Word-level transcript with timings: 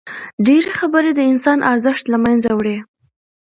ډېري 0.45 0.71
خبري 0.79 1.11
د 1.15 1.19
انسان 1.31 1.59
ارزښت 1.71 2.03
له 2.13 2.17
منځه 2.25 2.49
وړي. 2.55 2.77